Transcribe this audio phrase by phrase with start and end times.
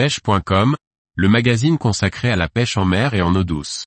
[0.00, 0.76] pêche.com,
[1.14, 3.84] le magazine consacré à la pêche en mer et en eau douce.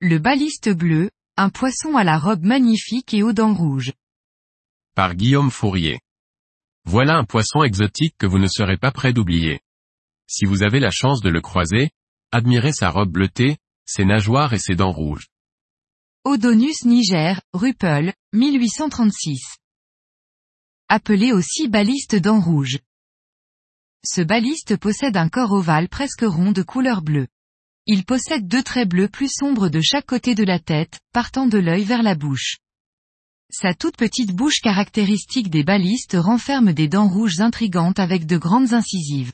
[0.00, 3.94] Le baliste bleu, un poisson à la robe magnifique et aux dents rouges.
[4.94, 5.98] Par Guillaume Fourier.
[6.84, 9.60] Voilà un poisson exotique que vous ne serez pas prêt d'oublier.
[10.26, 11.88] Si vous avez la chance de le croiser,
[12.34, 15.28] admirez sa robe bleutée, ses nageoires et ses dents rouges.
[16.24, 19.58] Odonus niger, Ruppel, 1836.
[20.88, 22.80] Appelé aussi baliste dents rouges.
[24.04, 27.28] Ce baliste possède un corps ovale presque rond de couleur bleue.
[27.86, 31.58] Il possède deux traits bleus plus sombres de chaque côté de la tête, partant de
[31.58, 32.56] l'œil vers la bouche.
[33.48, 38.72] Sa toute petite bouche caractéristique des balistes renferme des dents rouges intrigantes avec de grandes
[38.72, 39.32] incisives.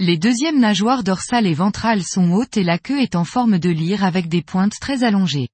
[0.00, 3.70] Les deuxièmes nageoires dorsales et ventrales sont hautes et la queue est en forme de
[3.70, 5.48] lyre avec des pointes très allongées.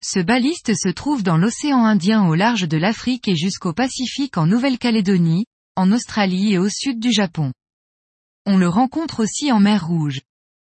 [0.00, 4.46] Ce baliste se trouve dans l'océan Indien au large de l'Afrique et jusqu'au Pacifique en
[4.46, 7.52] Nouvelle-Calédonie, en Australie et au sud du Japon.
[8.46, 10.20] On le rencontre aussi en mer Rouge.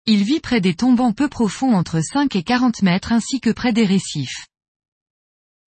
[0.05, 3.73] Il vit près des tombants peu profonds entre 5 et 40 mètres ainsi que près
[3.73, 4.45] des récifs.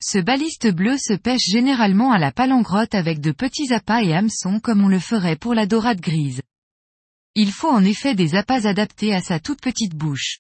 [0.01, 4.61] Ce baliste bleu se pêche généralement à la palangrotte avec de petits appâts et hameçons
[4.61, 6.43] comme on le ferait pour la dorade grise.
[7.39, 10.39] Il faut en effet des appâts adaptés à sa toute petite bouche.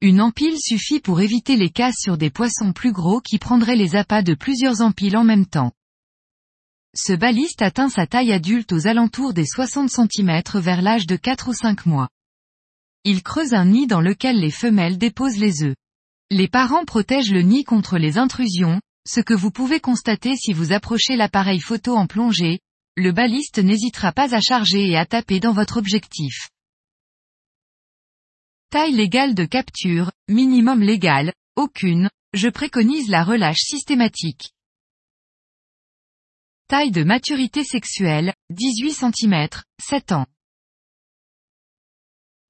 [0.00, 3.94] Une empile suffit pour éviter les casses sur des poissons plus gros qui prendraient les
[3.94, 5.70] appâts de plusieurs empiles en même temps.
[6.96, 11.50] Ce baliste atteint sa taille adulte aux alentours des 60 cm vers l'âge de 4
[11.50, 12.08] ou 5 mois.
[13.04, 15.76] Il creuse un nid dans lequel les femelles déposent les œufs.
[16.32, 20.72] Les parents protègent le nid contre les intrusions, ce que vous pouvez constater si vous
[20.72, 22.58] approchez l'appareil photo en plongée,
[22.96, 26.50] le baliste n'hésitera pas à charger et à taper dans votre objectif.
[28.70, 34.52] Taille légale de capture, minimum légal, aucune, je préconise la relâche systématique.
[36.68, 39.48] Taille de maturité sexuelle, 18 cm,
[39.82, 40.26] 7 ans.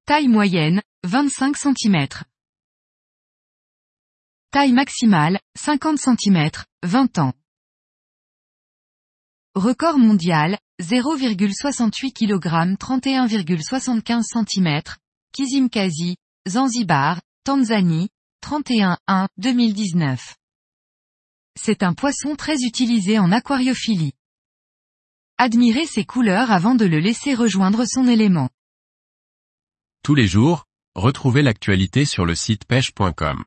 [0.05, 2.07] Taille moyenne, 25 cm.
[4.51, 6.51] Taille maximale, 50 cm,
[6.83, 7.33] 20 ans.
[9.55, 14.81] Record mondial, 0,68 kg 31,75 cm,
[15.33, 16.15] Kizimkazi,
[16.47, 18.07] Zanzibar, Tanzanie,
[18.45, 20.35] 31-1, 2019.
[21.59, 24.13] C'est un poisson très utilisé en aquariophilie.
[25.37, 28.47] Admirez ses couleurs avant de le laisser rejoindre son élément.
[30.01, 30.63] Tous les jours,
[30.95, 33.43] retrouvez l'actualité sur le site pêche.com.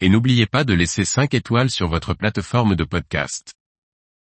[0.00, 3.54] Et n'oubliez pas de laisser 5 étoiles sur votre plateforme de podcast.